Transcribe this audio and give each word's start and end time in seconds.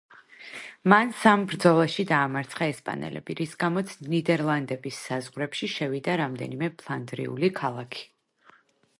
მან 0.91 1.11
სამ 1.23 1.41
ბრძოლაში 1.49 2.05
დაამარცხა 2.11 2.69
ესპანელები, 2.71 3.35
რის 3.41 3.53
გამოც 3.63 3.93
ნიდერლანდების 4.13 4.97
საზღვრებში 5.09 5.69
შევიდა 5.73 6.15
რამდენიმე 6.23 6.71
ფლანდრიული 6.81 7.51
ქალაქი. 7.61 8.03